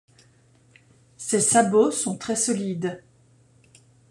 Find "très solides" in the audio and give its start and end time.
2.17-3.03